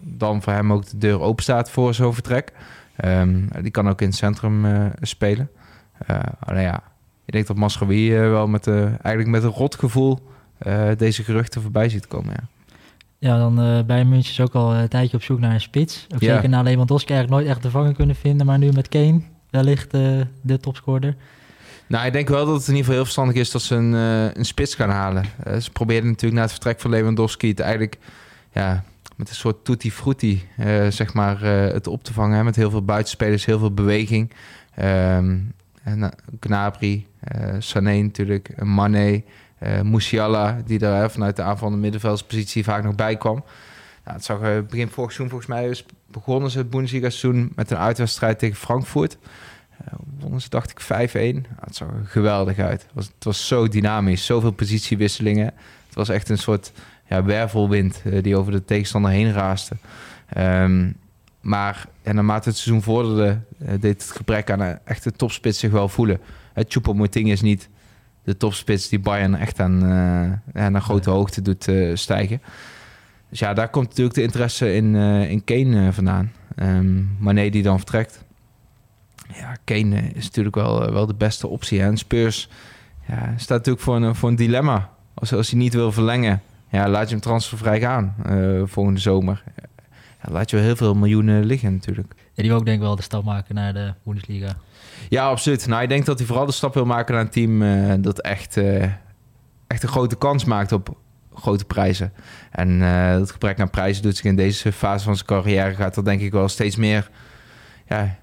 dan 0.00 0.42
voor 0.42 0.52
hem 0.52 0.72
ook 0.72 0.90
de 0.90 0.98
deur 0.98 1.20
open 1.20 1.42
staat 1.42 1.70
voor 1.70 1.94
zo'n 1.94 2.14
vertrek. 2.14 2.52
Um, 3.04 3.48
die 3.62 3.70
kan 3.70 3.88
ook 3.88 4.00
in 4.00 4.06
het 4.06 4.16
centrum 4.16 4.64
uh, 4.64 4.86
spelen. 5.00 5.50
Uh, 6.10 6.18
alleen 6.38 6.62
ja, 6.62 6.82
ik 7.24 7.32
denk 7.32 7.46
dat 7.46 7.56
Maschawi 7.56 8.14
uh, 8.14 8.30
wel 8.30 8.46
met, 8.46 8.66
eigenlijk 8.66 9.28
met 9.28 9.42
een 9.42 9.50
rot 9.50 9.74
gevoel 9.74 10.18
deze 10.96 11.24
geruchten 11.24 11.62
voorbij 11.62 11.88
ziet 11.88 12.06
komen. 12.06 12.34
Ja. 12.36 12.46
Ja, 13.18 13.38
dan 13.38 13.84
bij 13.86 14.04
München 14.04 14.30
is 14.30 14.40
ook 14.40 14.54
al 14.54 14.74
een 14.74 14.88
tijdje 14.88 15.16
op 15.16 15.22
zoek 15.22 15.40
naar 15.40 15.52
een 15.52 15.60
spits. 15.60 16.06
Ook 16.14 16.20
ja. 16.20 16.34
zeker 16.34 16.48
na 16.48 16.62
Lewandowski 16.62 17.12
eigenlijk 17.12 17.42
nooit 17.42 17.54
echt 17.54 17.64
de 17.64 17.70
vangen 17.70 17.94
kunnen 17.94 18.16
vinden. 18.16 18.46
Maar 18.46 18.58
nu 18.58 18.72
met 18.72 18.88
Kane 18.88 19.20
wellicht 19.50 19.90
de 20.42 20.58
topscorer. 20.60 21.14
Nou, 21.86 22.06
ik 22.06 22.12
denk 22.12 22.28
wel 22.28 22.46
dat 22.46 22.54
het 22.54 22.68
in 22.68 22.74
ieder 22.74 22.76
geval 22.76 22.94
heel 22.94 23.04
verstandig 23.04 23.36
is 23.36 23.50
dat 23.50 23.62
ze 23.62 23.74
een, 23.74 23.92
uh, 23.92 24.34
een 24.34 24.44
spits 24.44 24.74
gaan 24.74 24.90
halen. 24.90 25.24
Uh, 25.46 25.56
ze 25.56 25.70
probeerden 25.70 26.08
natuurlijk 26.08 26.34
na 26.34 26.40
het 26.40 26.50
vertrek 26.50 26.80
van 26.80 26.90
Lewandowski 26.90 27.48
het 27.48 27.60
eigenlijk 27.60 27.98
ja, 28.52 28.84
met 29.16 29.28
een 29.28 29.34
soort 29.34 29.64
tutti 29.64 29.92
frutti 29.92 30.48
uh, 30.58 30.86
zeg 30.88 31.14
maar, 31.14 31.42
het 31.42 31.86
op 31.86 32.04
te 32.04 32.12
vangen. 32.12 32.44
Met 32.44 32.56
heel 32.56 32.70
veel 32.70 32.84
buitenspelers, 32.84 33.44
heel 33.44 33.58
veel 33.58 33.74
beweging. 33.74 34.32
Um, 34.82 35.52
Gnabry, 36.40 37.06
Sané 37.58 38.02
natuurlijk, 38.02 38.64
Mané, 38.64 39.22
Musiala, 39.82 40.62
die 40.64 40.78
daar 40.78 41.10
vanuit 41.10 41.36
de 41.36 41.42
aanvallende 41.42 41.80
middenveldspositie 41.80 42.64
vaak 42.64 42.82
nog 42.82 42.94
bij 42.94 43.16
kwam. 43.16 43.44
Nou, 44.04 44.16
het 44.16 44.24
zag 44.24 44.38
begin 44.68 44.88
vorig 44.88 45.12
seizoen 45.12 45.28
volgens 45.28 45.48
mij 45.48 45.76
begonnen 46.06 46.50
ze 46.50 46.58
het 46.58 46.70
Bundesliga-seizoen 46.70 47.52
met 47.54 47.70
een 47.70 47.76
uitwedstrijd 47.76 48.38
tegen 48.38 48.56
Frankfurt. 48.56 49.18
Uh, 49.82 49.98
wonnen 50.18 50.40
ze, 50.40 50.48
dacht 50.48 50.70
ik, 50.70 50.82
5-1. 50.82 51.50
het 51.60 51.76
zag 51.76 51.88
er 51.88 52.04
geweldig 52.04 52.58
uit. 52.58 52.82
Het 52.82 52.90
was, 52.94 53.04
het 53.04 53.24
was 53.24 53.46
zo 53.46 53.68
dynamisch, 53.68 54.26
zoveel 54.26 54.50
positiewisselingen. 54.50 55.46
Het 55.86 55.94
was 55.94 56.08
echt 56.08 56.28
een 56.28 56.38
soort 56.38 56.72
ja, 57.08 57.24
wervelwind 57.24 58.02
uh, 58.04 58.22
die 58.22 58.36
over 58.36 58.52
de 58.52 58.64
tegenstander 58.64 59.10
heen 59.10 59.32
raaste. 59.32 59.76
Um, 60.38 60.96
maar 61.40 61.86
en 62.02 62.14
naarmate 62.14 62.48
het 62.48 62.58
seizoen 62.58 62.82
vorderde, 62.82 63.40
uh, 63.62 63.68
deed 63.80 64.02
het 64.02 64.10
gebrek 64.16 64.50
aan 64.50 64.60
een 64.60 64.78
echte 64.84 65.12
topspits 65.12 65.58
zich 65.58 65.70
wel 65.70 65.88
voelen. 65.88 66.20
Het 66.52 66.72
Choupo-Moting 66.72 67.30
is 67.30 67.40
niet 67.40 67.68
de 68.24 68.36
topspits 68.36 68.88
die 68.88 68.98
Bayern 68.98 69.34
echt 69.34 69.60
aan, 69.60 69.74
uh, 69.74 70.68
naar 70.68 70.80
grote 70.80 71.10
hoogte 71.10 71.42
doet 71.42 71.68
stijgen. 71.94 72.42
Dus 73.28 73.38
ja, 73.38 73.54
daar 73.54 73.68
komt 73.68 73.88
natuurlijk 73.88 74.16
de 74.16 74.22
interesse 74.22 74.74
in, 74.74 74.94
in 74.94 75.44
Kane 75.44 75.92
vandaan. 75.92 76.32
Um, 76.56 77.16
Mane 77.18 77.50
die 77.50 77.62
dan 77.62 77.76
vertrekt. 77.76 78.23
Ja, 79.38 79.56
Kane 79.64 80.00
is 80.14 80.24
natuurlijk 80.24 80.54
wel, 80.54 80.92
wel 80.92 81.06
de 81.06 81.14
beste 81.14 81.48
optie. 81.48 81.80
Hè? 81.80 81.86
En 81.86 81.96
Spurs 81.96 82.48
ja, 83.08 83.32
staat 83.36 83.58
natuurlijk 83.58 83.84
voor 83.84 83.96
een, 83.96 84.14
voor 84.14 84.28
een 84.28 84.36
dilemma. 84.36 84.90
Als, 85.14 85.32
als 85.32 85.50
hij 85.50 85.58
niet 85.58 85.74
wil 85.74 85.92
verlengen, 85.92 86.42
ja, 86.68 86.88
laat 86.88 87.04
je 87.04 87.14
hem 87.14 87.22
transfervrij 87.22 87.80
gaan 87.80 88.14
volgende 88.64 89.00
zomer. 89.00 89.42
Ja, 90.22 90.32
laat 90.32 90.50
je 90.50 90.56
wel 90.56 90.64
heel 90.64 90.76
veel 90.76 90.94
miljoenen 90.94 91.44
liggen 91.44 91.72
natuurlijk. 91.72 92.14
Ja, 92.16 92.42
die 92.42 92.50
wil 92.50 92.58
ook 92.58 92.64
denk 92.64 92.76
ik 92.76 92.82
wel 92.82 92.96
de 92.96 93.02
stap 93.02 93.24
maken 93.24 93.54
naar 93.54 93.72
de 93.72 93.94
Bundesliga. 94.02 94.56
Ja, 95.08 95.28
absoluut. 95.28 95.66
Nou, 95.66 95.82
ik 95.82 95.88
denk 95.88 96.06
dat 96.06 96.18
hij 96.18 96.26
vooral 96.26 96.46
de 96.46 96.52
stap 96.52 96.74
wil 96.74 96.84
maken 96.84 97.14
naar 97.14 97.22
een 97.22 97.30
team 97.30 97.62
uh, 97.62 97.94
dat 97.98 98.20
echt, 98.20 98.56
uh, 98.56 98.82
echt 99.66 99.82
een 99.82 99.88
grote 99.88 100.16
kans 100.16 100.44
maakt 100.44 100.72
op 100.72 100.96
grote 101.34 101.64
prijzen. 101.64 102.12
En 102.50 102.80
het 102.80 103.30
gebrek 103.30 103.60
aan 103.60 103.70
prijzen 103.70 104.02
doet 104.02 104.16
zich 104.16 104.24
in 104.24 104.36
deze 104.36 104.72
fase 104.72 105.04
van 105.04 105.14
zijn 105.14 105.26
carrière 105.26 105.74
gaat 105.74 105.94
dat 105.94 106.04
denk 106.04 106.20
ik 106.20 106.32
wel 106.32 106.48
steeds 106.48 106.76
meer 106.76 107.10
ja, 107.88 108.18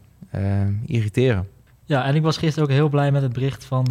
irriteren. 0.85 1.47
Ja, 1.85 2.05
en 2.05 2.15
ik 2.15 2.21
was 2.21 2.37
gisteren 2.37 2.69
ook 2.69 2.75
heel 2.75 2.89
blij 2.89 3.11
met 3.11 3.21
het 3.21 3.33
bericht 3.33 3.65
van 3.65 3.83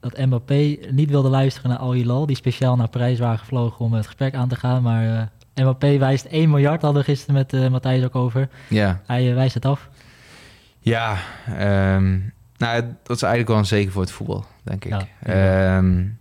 dat 0.00 0.16
Mbappé 0.16 0.76
niet 0.90 1.10
wilde 1.10 1.28
luisteren 1.28 1.70
naar 1.70 1.78
Al 1.78 1.92
Hilal, 1.92 2.26
die 2.26 2.36
speciaal 2.36 2.76
naar 2.76 2.88
Parijs 2.88 3.18
waren 3.18 3.38
gevlogen 3.38 3.84
om 3.84 3.92
het 3.92 4.06
gesprek 4.06 4.34
aan 4.34 4.48
te 4.48 4.56
gaan, 4.56 4.82
maar 4.82 5.30
Mbappé 5.60 5.98
wijst 5.98 6.24
1 6.24 6.50
miljard, 6.50 6.82
hadden 6.82 7.00
we 7.00 7.08
gisteren 7.08 7.34
met 7.34 7.52
uh, 7.52 7.68
Matthijs 7.68 8.04
ook 8.04 8.14
over. 8.14 8.48
Ja. 8.68 9.00
Hij 9.06 9.28
uh, 9.28 9.34
wijst 9.34 9.54
het 9.54 9.64
af. 9.64 9.88
Ja, 10.78 11.16
um, 11.96 12.32
nou, 12.56 12.82
dat 13.02 13.16
is 13.16 13.22
eigenlijk 13.22 13.48
wel 13.48 13.58
een 13.58 13.66
zegen 13.66 13.92
voor 13.92 14.02
het 14.02 14.10
voetbal, 14.10 14.44
denk 14.62 14.84
ik. 14.84 15.06
Ja, 15.24 15.76
um, 15.76 16.18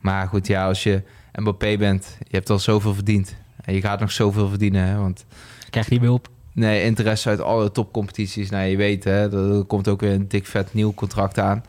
maar 0.00 0.28
goed, 0.28 0.46
ja, 0.46 0.66
als 0.66 0.82
je 0.82 1.02
Mbappé 1.32 1.76
bent, 1.76 2.16
je 2.18 2.36
hebt 2.36 2.50
al 2.50 2.58
zoveel 2.58 2.94
verdiend. 2.94 3.36
En 3.64 3.74
je 3.74 3.80
gaat 3.80 4.00
nog 4.00 4.12
zoveel 4.12 4.48
verdienen, 4.48 4.84
hè, 4.84 4.96
want... 4.96 5.24
Krijg 5.70 5.86
je 5.86 5.92
niet 5.92 6.00
meer 6.00 6.10
op? 6.10 6.28
Nee, 6.56 6.82
interesse 6.82 7.28
uit 7.28 7.40
alle 7.40 7.72
topcompetities. 7.72 8.50
Nou, 8.50 8.64
je 8.64 8.76
weet, 8.76 9.04
hè, 9.04 9.58
er 9.58 9.64
komt 9.64 9.88
ook 9.88 10.00
weer 10.00 10.12
een 10.12 10.28
dik 10.28 10.46
vet 10.46 10.74
nieuw 10.74 10.94
contract 10.94 11.38
aan. 11.38 11.64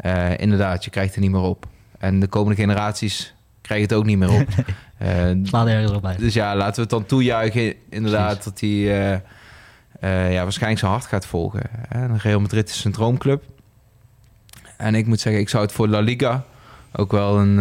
Uh, 0.00 0.38
inderdaad, 0.38 0.84
je 0.84 0.90
krijgt 0.90 1.14
er 1.14 1.20
niet 1.20 1.30
meer 1.30 1.40
op. 1.40 1.66
En 1.98 2.20
de 2.20 2.26
komende 2.26 2.60
generaties 2.60 3.34
krijgen 3.60 3.88
het 3.88 3.96
ook 3.96 4.04
niet 4.04 4.18
meer 4.18 4.32
op. 4.32 4.46
Uh, 5.02 5.30
Slaat 5.42 5.66
ergens 5.66 5.92
op 5.92 6.02
bij. 6.02 6.16
Dus 6.16 6.34
ja, 6.34 6.56
laten 6.56 6.74
we 6.74 6.80
het 6.80 6.90
dan 6.90 7.06
toejuichen, 7.06 7.74
inderdaad, 7.88 8.38
Precies. 8.38 8.44
dat 8.44 8.60
hij 8.60 9.22
uh, 10.00 10.32
ja, 10.32 10.42
waarschijnlijk 10.42 10.80
zijn 10.80 10.92
hart 10.92 11.06
gaat 11.06 11.26
volgen. 11.26 11.62
En 11.88 12.18
Real 12.18 12.40
Madrid 12.40 12.68
is 12.68 12.84
een 12.84 12.92
droomclub. 12.92 13.42
En 14.76 14.94
ik 14.94 15.06
moet 15.06 15.20
zeggen, 15.20 15.42
ik 15.42 15.48
zou 15.48 15.62
het 15.62 15.72
voor 15.72 15.88
La 15.88 16.00
Liga 16.00 16.44
ook 16.92 17.12
wel 17.12 17.38
een, 17.38 17.56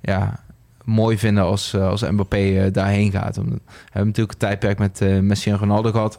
ja, 0.00 0.43
mooi 0.84 1.18
vinden 1.18 1.44
als, 1.44 1.74
als 1.74 2.02
Mbappé 2.02 2.70
daarheen 2.70 3.10
gaat. 3.10 3.36
We 3.36 3.42
hebben 3.42 4.06
natuurlijk 4.06 4.32
een 4.32 4.38
tijdperk 4.38 4.78
met 4.78 5.22
Messi 5.22 5.50
en 5.50 5.58
Ronaldo 5.58 5.90
gehad. 5.90 6.18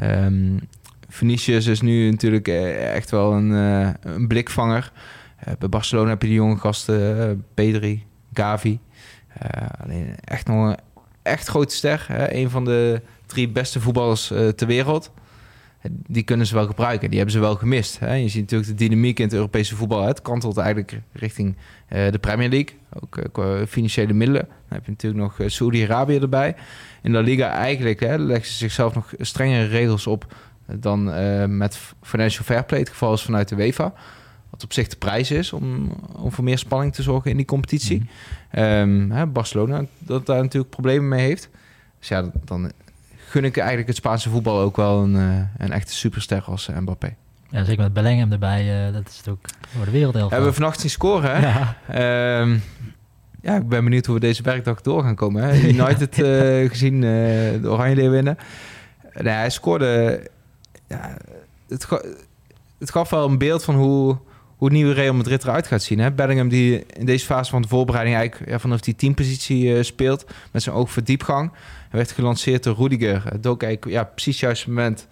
Um, 0.00 0.60
Vinicius 1.08 1.66
is 1.66 1.80
nu 1.80 2.10
natuurlijk 2.10 2.48
echt 2.48 3.10
wel 3.10 3.32
een, 3.32 3.50
een 4.02 4.26
blikvanger. 4.28 4.92
bij 5.58 5.68
Barcelona 5.68 6.08
heb 6.08 6.22
je 6.22 6.28
die 6.28 6.36
jonge 6.36 6.56
gasten, 6.56 7.44
Pedri, 7.54 8.04
Gavi. 8.32 8.78
Alleen 9.84 10.14
echt 10.24 10.46
nog 10.46 10.68
een 10.68 10.78
echt 11.22 11.48
grote 11.48 11.74
ster. 11.74 12.04
Hè? 12.08 12.34
Een 12.34 12.50
van 12.50 12.64
de 12.64 13.00
drie 13.26 13.48
beste 13.48 13.80
voetballers 13.80 14.26
ter 14.56 14.66
wereld. 14.66 15.12
Die 15.90 16.22
kunnen 16.22 16.46
ze 16.46 16.54
wel 16.54 16.66
gebruiken. 16.66 17.08
Die 17.08 17.16
hebben 17.16 17.34
ze 17.36 17.40
wel 17.40 17.56
gemist. 17.56 17.98
Hè? 17.98 18.14
Je 18.14 18.28
ziet 18.28 18.40
natuurlijk 18.40 18.70
de 18.70 18.86
dynamiek 18.86 19.18
in 19.18 19.24
het 19.24 19.34
Europese 19.34 19.76
voetbal. 19.76 20.06
Het 20.06 20.22
kantelt 20.22 20.56
eigenlijk 20.56 21.00
richting 21.12 21.56
uh, 21.56 22.10
de 22.10 22.18
Premier 22.18 22.48
League. 22.48 22.76
Ook 23.00 23.32
qua 23.32 23.66
financiële 23.66 24.12
middelen. 24.12 24.42
Dan 24.42 24.68
heb 24.68 24.84
je 24.84 24.90
natuurlijk 24.90 25.22
nog 25.22 25.50
Saudi-Arabië 25.50 26.18
erbij. 26.18 26.54
In 27.02 27.12
La 27.12 27.20
Liga 27.20 27.50
eigenlijk 27.50 28.00
hè, 28.00 28.16
leggen 28.16 28.46
ze 28.46 28.52
zichzelf 28.52 28.94
nog 28.94 29.12
strengere 29.18 29.66
regels 29.66 30.06
op... 30.06 30.34
dan 30.66 31.04
met 31.56 31.78
financial 32.02 32.44
fair 32.44 32.64
play. 32.64 32.80
Het 32.80 32.88
geval 32.88 33.12
is 33.12 33.22
vanuit 33.22 33.48
de 33.48 33.56
UEFA. 33.56 33.92
Wat 34.50 34.64
op 34.64 34.72
zich 34.72 34.88
de 34.88 34.96
prijs 34.96 35.30
is 35.30 35.52
om, 35.52 35.92
om 36.16 36.32
voor 36.32 36.44
meer 36.44 36.58
spanning 36.58 36.94
te 36.94 37.02
zorgen 37.02 37.30
in 37.30 37.36
die 37.36 37.46
competitie. 37.46 37.98
Mm 37.98 38.08
-hmm. 38.50 38.62
um, 38.62 39.10
hè, 39.10 39.26
Barcelona, 39.26 39.84
dat 39.98 40.26
daar 40.26 40.42
natuurlijk 40.42 40.70
problemen 40.70 41.08
mee 41.08 41.26
heeft. 41.26 41.50
Dus 41.98 42.08
ja, 42.08 42.30
dan 42.44 42.72
gun 43.34 43.44
ik 43.44 43.56
eigenlijk 43.56 43.88
het 43.88 43.96
Spaanse 43.96 44.30
voetbal 44.30 44.60
ook 44.60 44.76
wel 44.76 45.02
een, 45.02 45.14
uh, 45.14 45.38
een 45.58 45.72
echte 45.72 45.92
superster 45.92 46.42
als 46.42 46.68
uh, 46.68 46.78
Mbappé. 46.78 47.14
Ja, 47.50 47.64
zeker 47.64 47.82
met 47.82 47.92
Bellingham 47.92 48.32
erbij. 48.32 48.86
Uh, 48.86 48.92
dat 48.92 49.08
is 49.08 49.30
ook 49.30 49.46
voor 49.76 49.84
de 49.84 49.90
wereldelftal. 49.90 50.30
Hebben 50.30 50.48
we 50.48 50.54
vannacht 50.54 50.80
zien 50.80 50.90
scoren, 50.90 51.36
hè? 51.36 51.46
Ja. 51.46 52.40
Um, 52.40 52.62
ja, 53.42 53.56
ik 53.56 53.68
ben 53.68 53.84
benieuwd 53.84 54.06
hoe 54.06 54.14
we 54.14 54.20
deze 54.20 54.42
werkdag 54.42 54.80
door 54.80 55.02
gaan 55.02 55.14
komen. 55.14 55.42
Hè? 55.42 55.60
United 55.68 56.14
gezien 56.70 57.00
de 57.00 57.60
Oranje 57.64 57.94
Leeuwinnen. 57.94 58.38
Nee, 59.14 59.32
hij 59.32 59.50
scoorde... 59.50 60.20
Ja, 60.88 61.16
het, 61.68 61.88
het 62.78 62.90
gaf 62.90 63.10
wel 63.10 63.28
een 63.28 63.38
beeld 63.38 63.64
van 63.64 63.74
hoe 63.74 64.18
hoe 64.56 64.68
het 64.68 64.76
nieuwe 64.76 64.92
Real 64.92 65.14
Madrid 65.14 65.44
eruit 65.44 65.66
gaat 65.66 65.82
zien. 65.82 65.98
Hè? 65.98 66.12
Bellingham 66.12 66.48
die 66.48 66.86
in 66.86 67.06
deze 67.06 67.26
fase 67.26 67.50
van 67.50 67.62
de 67.62 67.68
voorbereiding 67.68 68.16
eigenlijk 68.16 68.50
ja, 68.50 68.58
vanaf 68.58 68.80
die 68.80 68.96
teampositie 68.96 69.82
speelt 69.82 70.24
met 70.52 70.62
zijn 70.62 70.74
oog 70.74 70.90
voor 70.90 71.04
diepgang. 71.04 71.52
Werd 71.94 72.12
gelanceerd 72.12 72.62
door 72.62 72.76
Rudiger. 72.76 73.24
Het 73.24 73.42
dook 73.42 73.62
eigenlijk 73.62 73.96
ja, 73.96 74.04
precies 74.04 74.40
juist 74.40 74.66
moment 74.66 75.08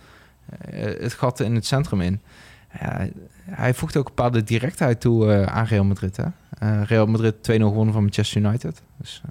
uh, 0.72 0.84
het 0.84 1.14
gat 1.14 1.40
in 1.40 1.54
het 1.54 1.66
centrum 1.66 2.00
in. 2.00 2.20
Ja, 2.80 3.08
hij 3.44 3.74
voegt 3.74 3.96
ook 3.96 4.08
een 4.08 4.14
bepaalde 4.14 4.44
directheid 4.44 5.00
toe 5.00 5.26
uh, 5.26 5.42
aan 5.42 5.64
Real 5.64 5.84
Madrid. 5.84 6.16
Hè? 6.16 6.82
Real 6.82 7.06
Madrid 7.06 7.34
2-0 7.34 7.40
gewonnen 7.42 7.92
van 7.92 8.02
Manchester 8.02 8.42
United. 8.42 8.82
Dus, 8.96 9.22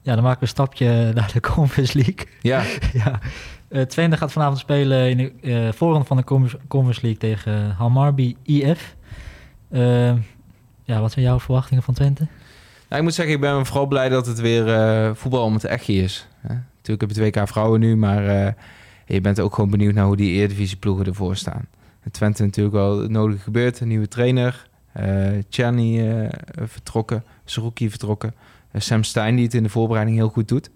ja, 0.00 0.14
dan 0.14 0.22
maken 0.22 0.38
we 0.38 0.44
een 0.44 0.48
stapje 0.48 0.86
naar 1.14 1.30
de 1.32 1.40
Conference 1.40 1.94
League. 1.96 2.26
Ja. 2.40 2.62
ja. 3.02 3.20
Twente 3.84 4.16
gaat 4.16 4.32
vanavond 4.32 4.58
spelen 4.58 5.10
in 5.10 5.16
de 5.16 5.32
uh, 5.40 5.72
voorronde 5.72 6.06
van 6.06 6.16
de 6.16 6.24
Conference 6.68 7.00
League 7.02 7.16
tegen 7.16 7.70
Hamarby 7.70 8.36
IF. 8.42 8.96
Ja, 10.84 11.00
wat 11.00 11.12
zijn 11.12 11.24
jouw 11.24 11.40
verwachtingen 11.40 11.82
van 11.82 11.94
Twente? 11.94 12.26
Nou, 12.88 13.00
ik 13.00 13.02
moet 13.02 13.14
zeggen, 13.14 13.34
ik 13.34 13.40
ben 13.40 13.66
vooral 13.66 13.86
blij 13.86 14.08
dat 14.08 14.26
het 14.26 14.40
weer 14.40 15.16
voetbal 15.16 15.44
om 15.44 15.54
het 15.54 15.64
echtje 15.64 15.94
is. 15.94 16.26
Hè? 16.40 16.54
Natuurlijk 16.76 17.00
heb 17.00 17.10
je 17.10 17.22
het 17.22 17.36
WK 17.36 17.48
vrouwen 17.48 17.80
nu, 17.80 17.96
maar 17.96 18.54
je 19.06 19.20
bent 19.20 19.40
ook 19.40 19.54
gewoon 19.54 19.70
benieuwd 19.70 19.94
naar 19.94 20.04
hoe 20.04 20.16
die 20.16 20.32
Eredivisie-ploegen 20.32 21.06
ervoor 21.06 21.36
staan. 21.36 21.66
Twente 22.10 22.42
natuurlijk 22.42 22.74
wel 22.74 23.00
het 23.00 23.10
nodige 23.10 23.42
gebeurd. 23.42 23.80
Een 23.80 23.88
nieuwe 23.88 24.08
trainer, 24.08 24.66
uh, 25.00 26.26
vertrokken, 26.64 27.24
Saruki 27.44 27.90
vertrokken. 27.90 28.34
Sam 28.74 29.02
Stein 29.02 29.34
die 29.34 29.44
het 29.44 29.54
in 29.54 29.62
de 29.62 29.68
voorbereiding 29.68 30.16
heel 30.16 30.28
goed 30.28 30.48
doet. 30.48 30.70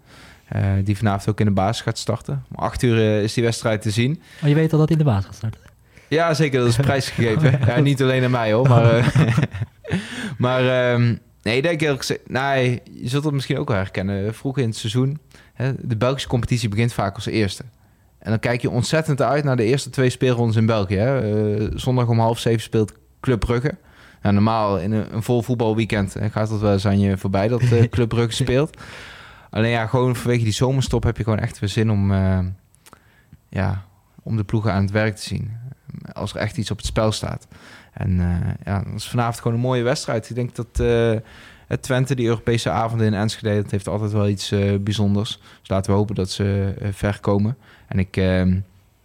Die 0.85 0.97
vanavond 0.97 1.29
ook 1.29 1.41
in 1.41 1.47
de 1.47 1.53
basis 1.53 1.83
gaat 1.83 1.99
starten. 1.99 2.45
Om 2.51 2.57
acht 2.57 2.83
uur 2.83 3.23
is 3.23 3.35
die 3.35 3.45
wedstrijd 3.45 3.83
te 3.83 3.91
zien. 3.91 4.23
Maar 4.41 4.49
je 4.49 4.55
weet 4.55 4.73
al 4.73 4.79
dat 4.79 4.89
hij 4.89 4.99
in 4.99 5.05
de 5.05 5.11
basis 5.11 5.25
gaat 5.25 5.35
starten? 5.35 5.61
Ja, 6.09 6.35
zeker. 6.35 6.59
Dat 6.61 6.69
is 6.69 6.77
prijsgegeven. 6.77 7.59
ja, 7.67 7.81
niet 7.81 8.03
alleen 8.03 8.25
aan 8.25 8.31
mij 8.31 8.53
hoor. 8.53 8.69
Maar, 8.69 9.13
maar 10.39 10.93
um, 10.93 11.19
nee, 11.43 11.57
ik 11.57 11.63
denk 11.63 11.81
eerlijk 11.81 12.01
gezegd... 12.01 12.29
Nee, 12.29 12.83
je 12.93 13.09
zult 13.09 13.25
het 13.25 13.33
misschien 13.33 13.59
ook 13.59 13.69
wel 13.69 13.77
herkennen. 13.77 14.35
Vroeger 14.35 14.63
in 14.63 14.69
het 14.69 14.79
seizoen... 14.79 15.19
Hè, 15.53 15.73
de 15.79 15.97
Belgische 15.97 16.29
competitie 16.29 16.69
begint 16.69 16.93
vaak 16.93 17.15
als 17.15 17.27
eerste. 17.27 17.65
En 18.19 18.31
dan 18.31 18.39
kijk 18.39 18.61
je 18.63 18.71
ontzettend 18.71 19.23
uit 19.23 19.45
naar 19.45 19.57
de 19.57 19.65
eerste 19.65 19.91
twee 19.91 20.11
speelrondes 20.11 20.57
in 20.57 20.67
België. 20.67 20.97
Hè. 20.97 21.79
zondag 21.79 22.09
om 22.09 22.19
half 22.19 22.39
zeven 22.39 22.63
speelt 22.63 22.93
Club 23.21 23.41
Brugge. 23.41 23.75
Nou, 24.23 24.35
normaal 24.35 24.79
in 24.79 24.93
een, 24.93 25.15
een 25.15 25.23
vol 25.23 25.43
voetbalweekend 25.43 26.17
gaat 26.31 26.49
dat 26.49 26.61
wel 26.61 26.73
eens 26.73 26.87
aan 26.87 27.01
je 27.01 27.19
voorbij 27.19 27.49
dat 27.49 27.63
Club 27.91 28.09
Brugge 28.09 28.35
speelt. 28.35 28.77
Alleen 29.51 29.71
ja, 29.71 29.87
gewoon 29.87 30.17
vanwege 30.17 30.45
die 30.45 30.53
zomerstop 30.53 31.03
heb 31.03 31.17
je 31.17 31.25
gewoon 31.25 31.39
echt 31.39 31.59
weer 31.59 31.69
zin 31.69 31.91
om, 31.91 32.11
uh, 32.13 32.39
ja, 33.49 33.85
om 34.23 34.37
de 34.37 34.45
ploegen 34.45 34.73
aan 34.73 34.83
het 34.83 34.91
werk 34.91 35.17
te 35.17 35.23
zien. 35.23 35.51
Als 36.13 36.35
er 36.35 36.41
echt 36.41 36.57
iets 36.57 36.71
op 36.71 36.77
het 36.77 36.87
spel 36.87 37.13
staat. 37.13 37.47
En 37.93 38.11
uh, 38.11 38.37
ja, 38.65 38.83
dat 38.83 38.95
is 38.95 39.09
vanavond 39.09 39.37
gewoon 39.41 39.57
een 39.57 39.63
mooie 39.63 39.83
wedstrijd. 39.83 40.31
Ik 40.31 40.35
denk 40.37 40.55
dat 40.55 40.67
uh, 40.81 41.13
het 41.67 41.83
Twente, 41.83 42.15
die 42.15 42.27
Europese 42.27 42.71
avonden 42.71 43.07
in 43.07 43.15
Enschede, 43.15 43.63
dat 43.63 43.71
heeft 43.71 43.89
altijd 43.89 44.13
wel 44.13 44.29
iets 44.29 44.55
bijzonders. 44.81 45.41
Dus 45.61 45.69
laten 45.69 45.93
we 45.93 45.99
hopen 45.99 46.15
dat 46.15 46.31
ze 46.31 46.75
ver 46.93 47.19
komen. 47.21 47.57
En 47.89 47.99
ik, 47.99 48.17
ehm, 48.17 48.55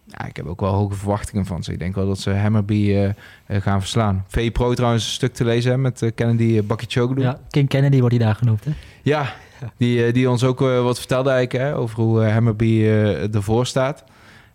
ja, 0.04 0.26
ik 0.26 0.36
heb 0.36 0.46
ook 0.46 0.60
wel 0.60 0.72
hoge 0.72 0.94
verwachtingen 0.94 1.46
van 1.46 1.62
ze. 1.62 1.72
Ik 1.72 1.78
denk 1.78 1.94
wel 1.94 2.06
dat 2.06 2.18
ze 2.18 2.30
Hammerby 2.30 3.12
gaan 3.48 3.80
verslaan. 3.80 4.24
VE 4.28 4.50
Pro 4.50 4.74
trouwens 4.74 5.04
een 5.04 5.10
stuk 5.12 5.34
te 5.34 5.44
lezen 5.44 5.70
hè, 5.70 5.78
met 5.78 6.12
Kennedy 6.14 6.62
Bakkichoglu. 6.62 7.22
Ja, 7.22 7.40
King 7.50 7.68
Kennedy 7.68 8.00
wordt 8.00 8.16
hij 8.16 8.24
daar 8.24 8.34
genoemd 8.34 8.64
hè? 8.64 8.70
Ja, 9.02 9.32
Die, 9.76 10.04
eh, 10.04 10.12
die 10.12 10.30
ons 10.30 10.44
ook 10.44 10.62
eh, 10.62 10.82
wat 10.82 10.98
vertelde 10.98 11.30
eigenlijk 11.30 11.64
hè, 11.64 11.76
over 11.76 12.00
hoe 12.00 12.24
eh, 12.24 12.32
Hammerby 12.32 12.80
eh, 12.80 13.34
ervoor 13.34 13.66
staat. 13.66 14.04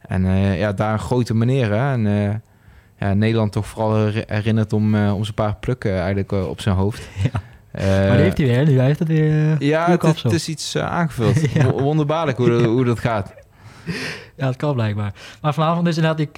En 0.08 0.26
eh, 0.26 0.60
ja, 0.60 0.74
daar 0.74 0.94
een 0.94 1.00
grote 1.00 1.36
meneer. 1.36 1.70
Hè? 1.72 1.92
En 1.92 2.08
eh, 2.08 2.36
ja, 3.00 3.14
Nederland 3.14 3.52
toch 3.52 3.66
vooral 3.68 3.94
her- 3.96 4.24
herinnert 4.28 4.74
om, 4.74 4.96
eh, 4.96 5.16
om 5.16 5.24
zijn 5.24 5.36
paar 5.36 5.56
plukken 5.56 5.98
eigenlijk 6.00 6.32
op 6.32 6.62
zijn 6.62 6.76
hoofd. 6.76 7.08
Ja. 7.24 7.40
Maar 8.08 8.12
die 8.16 8.24
heeft 8.24 8.38
hij 8.38 8.48
weer, 8.48 8.66
nu 8.66 8.78
hij 8.78 8.86
heeft 8.86 9.00
het 9.00 9.08
weer 9.08 9.64
ja, 9.64 9.90
het, 9.92 10.04
is- 10.04 10.24
het 10.24 10.32
is 10.34 10.48
iets 10.50 10.78
aangevuld. 10.78 11.52
Ja. 11.54 11.72
Wonderbaarlijk 11.72 12.38
hoe, 12.38 12.50
dat- 12.52 12.66
hoe 12.66 12.86
dat 12.86 13.00
gaat. 13.00 13.34
Ja, 14.36 14.46
dat 14.46 14.56
kan 14.56 14.74
blijkbaar. 14.74 15.14
Maar 15.42 15.54
vanavond 15.54 15.86
dus 15.86 15.96
inderdaad, 15.98 16.20
ik, 16.20 16.38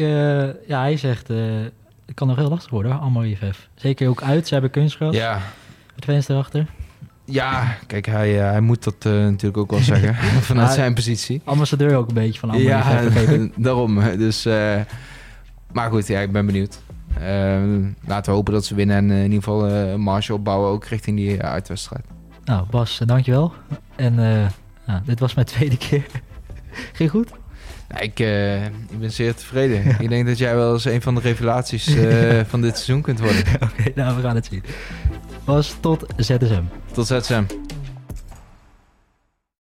ja, 0.67 0.79
hij 0.79 0.97
zegt, 0.97 1.27
het 1.27 2.13
kan 2.13 2.27
nog 2.27 2.35
heel 2.37 2.49
lastig 2.49 2.71
worden 2.71 2.91
hoor, 2.91 3.01
allemaal 3.01 3.23
IFF. 3.23 3.69
Zeker 3.75 4.09
ook 4.09 4.21
uit, 4.21 4.47
ze 4.47 4.53
hebben 4.53 4.71
kunstgras, 4.71 5.15
Ja, 5.15 5.39
met 5.95 6.05
fans 6.05 6.27
erachter. 6.27 6.65
Ja 7.25 7.77
kijk, 7.87 8.05
hij, 8.05 8.39
eh, 8.39 8.49
hij 8.49 8.61
moet 8.61 8.83
dat 8.83 8.95
eh, 8.99 9.11
natuurlijk 9.11 9.57
ook 9.57 9.71
wel 9.71 9.79
zeggen. 9.79 10.15
vanuit 10.51 10.71
zijn 10.71 10.93
positie. 10.93 11.41
Ambassadeur 11.43 11.95
ook 11.95 12.07
een 12.07 12.13
beetje 12.13 12.39
van 12.39 12.59
Ja, 12.61 13.01
daarom. 13.55 13.99
Dus, 14.17 14.45
eh, 14.45 14.79
maar 15.71 15.89
goed, 15.89 16.07
ja, 16.07 16.19
ik 16.19 16.31
ben 16.31 16.45
benieuwd. 16.45 16.79
Laten 18.05 18.31
we 18.31 18.37
hopen 18.37 18.53
dat 18.53 18.65
ze 18.65 18.75
winnen 18.75 18.95
en 18.95 19.11
in 19.11 19.23
ieder 19.23 19.43
geval 19.43 19.69
een 19.69 20.01
marge 20.01 20.33
opbouwen 20.33 20.69
ook 20.69 20.85
richting 20.85 21.17
die 21.17 21.41
uitwedstrijd. 21.41 22.05
Nou, 22.43 22.65
Bas, 22.69 23.01
dankjewel. 23.05 23.53
En 23.95 24.15
nou, 24.85 25.01
dit 25.05 25.19
was 25.19 25.33
mijn 25.33 25.47
tweede 25.47 25.77
keer. 25.77 26.05
Ging 26.93 27.09
goed? 27.09 27.29
Ja, 27.89 27.99
ik, 27.99 28.19
ik 28.89 28.99
ben 28.99 29.11
zeer 29.11 29.35
tevreden. 29.35 29.95
Ik 29.99 30.09
denk 30.09 30.27
dat 30.27 30.37
jij 30.37 30.55
wel 30.55 30.73
eens 30.73 30.85
een 30.85 31.01
van 31.01 31.15
de 31.15 31.21
revelaties 31.21 31.95
van 32.47 32.61
dit 32.61 32.75
seizoen 32.75 33.01
kunt 33.01 33.19
worden. 33.19 33.43
Oké, 33.53 33.91
nou, 33.95 34.15
we 34.15 34.21
gaan 34.21 34.35
het 34.35 34.45
zien. 34.45 34.63
Bas, 35.45 35.75
tot 35.79 36.05
ZSM. 36.17 36.63
Tot 36.93 37.07
ZSM. 37.07 37.43